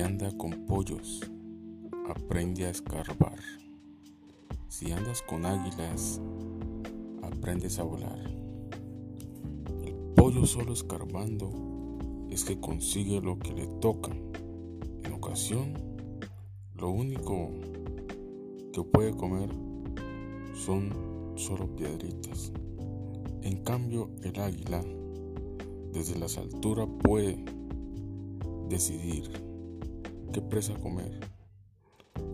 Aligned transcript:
anda 0.00 0.36
con 0.36 0.66
pollos, 0.66 1.20
aprende 2.08 2.66
a 2.66 2.70
escarbar. 2.70 3.38
Si 4.68 4.90
andas 4.90 5.22
con 5.22 5.46
águilas, 5.46 6.20
aprendes 7.22 7.78
a 7.78 7.84
volar. 7.84 8.18
El 9.84 9.94
pollo 10.16 10.46
solo 10.46 10.72
escarbando 10.72 11.50
es 12.30 12.44
que 12.44 12.58
consigue 12.58 13.20
lo 13.20 13.38
que 13.38 13.52
le 13.52 13.66
toca. 13.80 14.10
En 15.04 15.12
ocasión, 15.12 15.74
lo 16.74 16.90
único 16.90 17.50
que 18.72 18.82
puede 18.82 19.14
comer 19.16 19.50
son 20.54 20.90
solo 21.36 21.66
piedritas. 21.76 22.52
En 23.42 23.62
cambio, 23.62 24.10
el 24.22 24.40
águila 24.40 24.82
desde 25.92 26.18
las 26.18 26.38
alturas 26.38 26.88
puede 27.02 27.44
decidir 28.68 29.51
qué 30.32 30.40
presa 30.40 30.74
comer. 30.80 31.12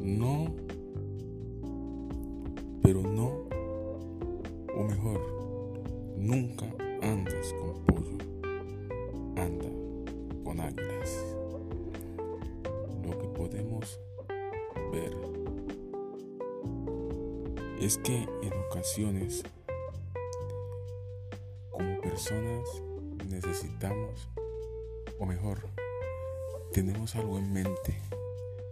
No, 0.00 0.46
pero 2.82 3.02
no, 3.02 3.46
o 4.74 4.82
mejor, 4.84 5.20
nunca 6.16 6.66
andes 7.02 7.54
con 7.60 7.84
pollo, 7.84 8.16
anda 9.36 9.68
con 10.42 10.60
águilas. 10.60 11.36
Lo 13.04 13.18
que 13.18 13.28
podemos 13.28 14.00
ver 14.90 15.14
es 17.78 17.98
que 17.98 18.26
en 18.42 18.52
ocasiones, 18.70 19.42
como 21.70 22.00
personas, 22.00 22.82
necesitamos, 23.28 24.28
o 25.18 25.26
mejor, 25.26 25.58
tenemos 26.72 27.14
algo 27.16 27.38
en 27.38 27.52
mente, 27.52 27.98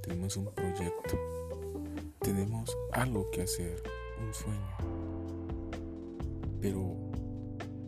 tenemos 0.02 0.34
un 0.38 0.46
proyecto, 0.46 1.18
tenemos 2.20 2.74
algo 2.92 3.30
que 3.30 3.42
hacer, 3.42 3.82
un 4.26 4.32
sueño, 4.32 5.70
pero 6.62 6.96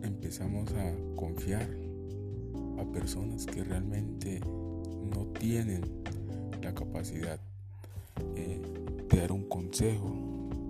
empezamos 0.03 0.71
a 0.73 0.93
confiar 1.15 1.67
a 2.77 2.85
personas 2.91 3.47
que 3.47 3.63
realmente 3.63 4.39
no 4.39 5.25
tienen 5.39 5.81
la 6.61 6.75
capacidad 6.75 7.39
eh, 8.35 8.61
de 9.09 9.17
dar 9.17 9.31
un 9.31 9.49
consejo, 9.49 10.13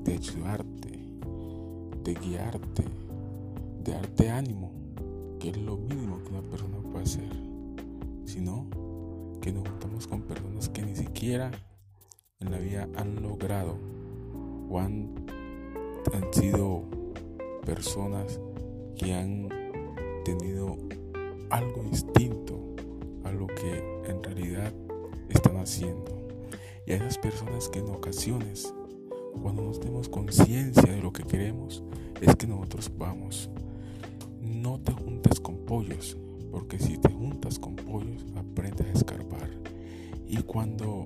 de 0.05 0.13
ayudarte, 0.13 0.99
de 2.01 2.13
guiarte, 2.13 2.85
de 3.83 3.91
darte 3.91 4.29
ánimo, 4.29 4.71
que 5.41 5.49
es 5.49 5.57
lo 5.57 5.75
mínimo 5.75 6.23
que 6.23 6.29
una 6.29 6.41
persona 6.43 6.62
que 9.43 9.51
nos 9.51 9.67
juntamos 9.67 10.07
con 10.07 10.21
personas 10.21 10.69
que 10.69 10.81
ni 10.81 10.95
siquiera 10.95 11.51
en 12.39 12.49
la 12.49 12.59
vida 12.59 12.87
han 12.95 13.21
logrado 13.21 13.77
o 14.69 14.79
han, 14.79 15.13
han 16.13 16.33
sido 16.33 16.85
personas 17.65 18.39
que 18.95 19.13
han 19.13 19.49
tenido 20.23 20.77
algo 21.49 21.83
distinto 21.83 22.57
a 23.25 23.33
lo 23.33 23.47
que 23.47 23.83
en 24.05 24.23
realidad 24.23 24.71
están 25.27 25.57
haciendo. 25.57 26.25
Y 26.87 26.93
a 26.93 26.95
esas 26.95 27.17
personas 27.17 27.67
que 27.67 27.79
en 27.79 27.89
ocasiones, 27.89 28.73
cuando 29.41 29.61
nos 29.61 29.81
demos 29.81 30.07
conciencia 30.07 30.89
de 30.89 31.01
lo 31.01 31.11
que 31.11 31.23
queremos, 31.23 31.83
es 32.21 32.33
que 32.37 32.47
nosotros 32.47 32.89
vamos. 32.97 33.49
No 34.39 34.79
te 34.79 34.93
juntes 34.93 35.41
con 35.41 35.57
pollos, 35.65 36.17
porque 36.53 36.77
si 36.77 36.99
te 36.99 37.11
juntas 37.11 37.57
con 37.57 37.75
pollos, 37.75 38.23
aprendes 38.35 38.85
a 38.85 38.91
escarbar. 38.91 39.49
Y 40.27 40.37
cuando 40.43 41.03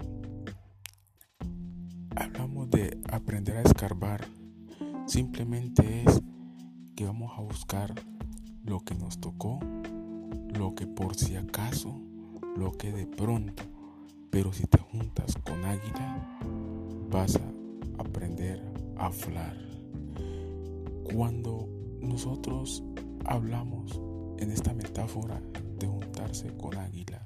hablamos 2.17 2.69
de 2.69 2.99
aprender 3.09 3.55
a 3.55 3.61
escarbar, 3.61 4.27
simplemente 5.05 6.03
es 6.03 6.21
que 6.97 7.05
vamos 7.05 7.31
a 7.37 7.41
buscar 7.41 7.95
lo 8.65 8.81
que 8.81 8.93
nos 8.95 9.21
tocó, 9.21 9.61
lo 10.53 10.75
que 10.75 10.85
por 10.85 11.15
si 11.15 11.37
acaso, 11.37 11.97
lo 12.57 12.73
que 12.73 12.91
de 12.91 13.07
pronto. 13.07 13.63
Pero 14.29 14.51
si 14.51 14.65
te 14.65 14.79
juntas 14.79 15.37
con 15.45 15.63
águila, 15.63 16.39
vas 17.09 17.37
a 17.37 18.03
aprender 18.03 18.61
a 18.97 19.05
hablar. 19.05 19.55
Cuando 21.05 21.69
nosotros 22.01 22.83
hablamos 23.23 24.01
en 24.39 24.51
esta 24.51 24.73
metáfora 24.73 25.41
de 25.79 25.87
juntarse 25.87 26.55
con 26.57 26.77
águila. 26.77 27.25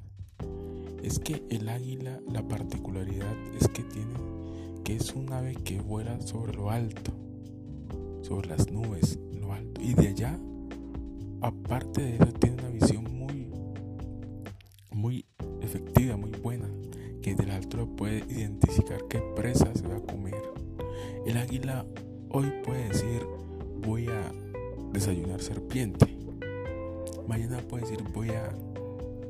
Es 1.03 1.19
que 1.19 1.43
el 1.49 1.67
águila, 1.69 2.19
la 2.31 2.47
particularidad 2.47 3.35
es 3.59 3.67
que 3.69 3.83
tiene 3.83 4.13
que 4.83 4.95
es 4.95 5.13
un 5.13 5.31
ave 5.31 5.55
que 5.55 5.79
vuela 5.79 6.19
sobre 6.21 6.53
lo 6.53 6.71
alto, 6.71 7.11
sobre 8.21 8.49
las 8.49 8.71
nubes, 8.71 9.19
lo 9.39 9.53
alto. 9.53 9.81
Y 9.81 9.93
de 9.93 10.07
allá, 10.09 10.39
aparte 11.41 12.01
de 12.01 12.15
eso, 12.15 12.33
tiene 12.33 12.57
una 12.61 12.69
visión 12.69 13.03
muy, 13.03 13.47
muy 14.91 15.25
efectiva, 15.61 16.17
muy 16.17 16.31
buena, 16.31 16.67
que 17.21 17.35
de 17.35 17.45
la 17.45 17.57
altura 17.57 17.85
puede 17.85 18.19
identificar 18.29 19.05
qué 19.07 19.19
presa 19.35 19.71
se 19.75 19.87
va 19.87 19.97
a 19.97 20.01
comer. 20.01 20.41
El 21.25 21.37
águila 21.37 21.85
hoy 22.29 22.51
puede 22.63 22.87
decir, 22.87 23.21
voy 23.85 24.07
a 24.07 24.31
desayunar 24.91 25.41
serpiente 25.41 26.20
Mañana 27.31 27.61
puedes 27.69 27.89
decir 27.89 28.05
voy 28.11 28.29
a 28.31 28.53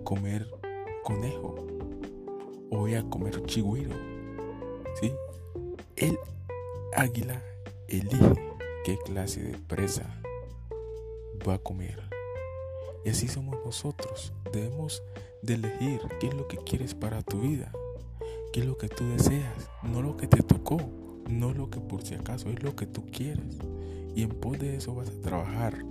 comer 0.03 0.49
conejo 1.03 1.55
o 2.71 2.77
voy 2.79 2.95
a 2.95 3.03
comer 3.03 3.45
chigüiro. 3.45 3.95
¿Sí? 4.99 5.13
El 5.97 6.17
águila 6.95 7.43
elige 7.87 8.33
qué 8.83 8.97
clase 9.05 9.43
de 9.43 9.55
presa 9.67 10.19
va 11.47 11.53
a 11.53 11.57
comer. 11.59 12.01
Y 13.05 13.09
así 13.09 13.27
somos 13.27 13.63
nosotros. 13.63 14.33
Debemos 14.51 15.03
de 15.43 15.53
elegir 15.53 16.01
qué 16.19 16.29
es 16.29 16.33
lo 16.33 16.47
que 16.47 16.57
quieres 16.57 16.95
para 16.95 17.21
tu 17.21 17.41
vida. 17.41 17.71
¿Qué 18.51 18.61
es 18.61 18.65
lo 18.65 18.79
que 18.79 18.89
tú 18.89 19.07
deseas? 19.09 19.69
No 19.83 20.01
lo 20.01 20.17
que 20.17 20.25
te 20.25 20.41
tocó, 20.41 20.81
no 21.29 21.53
lo 21.53 21.69
que 21.69 21.79
por 21.79 22.01
si 22.03 22.15
acaso 22.15 22.49
es 22.49 22.63
lo 22.63 22.75
que 22.75 22.87
tú 22.87 23.05
quieres. 23.11 23.59
Y 24.15 24.23
en 24.23 24.29
pos 24.29 24.57
de 24.57 24.77
eso 24.77 24.95
vas 24.95 25.09
a 25.09 25.21
trabajar 25.21 25.85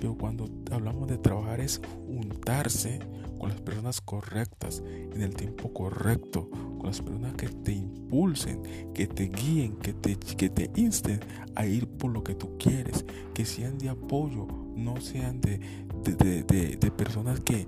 pero 0.00 0.16
cuando 0.16 0.48
hablamos 0.70 1.08
de 1.08 1.18
trabajar 1.18 1.60
es 1.60 1.80
juntarse 2.06 2.98
con 3.38 3.50
las 3.50 3.60
personas 3.60 4.00
correctas, 4.00 4.82
en 4.86 5.22
el 5.22 5.34
tiempo 5.34 5.72
correcto, 5.72 6.48
con 6.50 6.86
las 6.86 7.00
personas 7.00 7.34
que 7.34 7.48
te 7.48 7.72
impulsen, 7.72 8.62
que 8.94 9.06
te 9.06 9.28
guíen, 9.28 9.76
que 9.76 9.92
te, 9.92 10.16
que 10.16 10.48
te 10.48 10.70
insten 10.74 11.20
a 11.54 11.66
ir 11.66 11.86
por 11.86 12.12
lo 12.12 12.24
que 12.24 12.34
tú 12.34 12.56
quieres, 12.58 13.04
que 13.34 13.44
sean 13.44 13.78
de 13.78 13.90
apoyo, 13.90 14.46
no 14.74 15.00
sean 15.00 15.40
de, 15.40 15.58
de, 16.04 16.90
personas 16.96 17.40
que, 17.40 17.66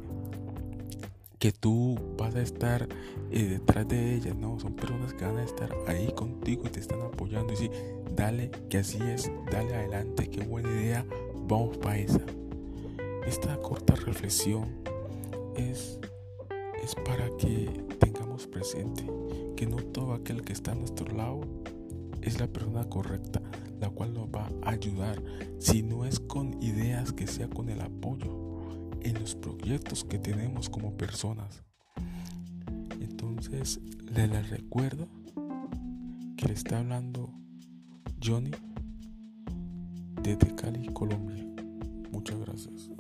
que 1.39 1.53
tú 1.53 1.99
vas 2.17 2.35
a 2.35 2.43
estar 2.43 2.89
eh, 3.31 3.45
detrás 3.45 3.87
de 3.89 4.15
ellas, 4.15 4.37
no, 4.37 4.59
son 4.59 4.75
personas 4.75 5.15
que 5.15 5.25
van 5.25 5.39
a 5.39 5.45
estar 5.45 5.71
ahí 5.87 6.13
contigo 6.15 6.65
y 6.67 6.71
te 6.71 6.81
están 6.81 7.01
apoyando. 7.03 7.53
Y 7.53 7.57
sí, 7.57 7.71
dale, 8.17 8.51
que 8.69 8.79
así 8.79 8.99
es, 9.03 9.31
dale 9.51 9.75
adelante, 9.75 10.29
qué 10.29 10.43
buena 10.43 10.71
idea, 10.71 11.07
Vamos 11.49 11.79
para 11.79 11.97
esa. 11.97 12.21
Esta 13.27 13.57
corta 13.57 13.95
reflexión 13.95 14.67
es, 15.57 15.99
es 16.83 16.95
para 16.95 17.27
que 17.39 17.71
tengamos 17.99 18.47
presente 18.47 19.07
que 19.57 19.67
no 19.67 19.77
todo 19.77 20.13
aquel 20.13 20.43
que 20.43 20.53
está 20.53 20.73
a 20.73 20.75
nuestro 20.75 21.11
lado 21.17 21.41
es 22.21 22.39
la 22.39 22.49
persona 22.49 22.85
correcta, 22.85 23.41
la 23.81 23.89
cual 23.89 24.13
nos 24.13 24.29
va 24.29 24.51
a 24.63 24.73
ayudar, 24.73 25.23
si 25.59 25.83
no 25.83 26.05
es 26.05 26.21
con 26.21 26.63
ideas 26.63 27.15
que 27.15 27.27
sea 27.27 27.49
con 27.49 27.71
el 27.71 27.81
apoyo 27.81 28.48
en 29.03 29.15
los 29.21 29.35
proyectos 29.35 30.05
que 30.05 30.19
tenemos 30.19 30.69
como 30.69 30.97
personas. 30.97 31.63
Entonces, 33.01 33.81
le 34.15 34.27
recuerdo 34.43 35.09
que 36.37 36.49
le 36.49 36.55
está 36.55 36.79
hablando 36.79 37.33
Johnny 38.23 38.53
desde 40.23 40.55
Cali, 40.55 40.87
Colombia. 40.89 41.45
Muchas 42.13 42.39
gracias. 42.41 42.91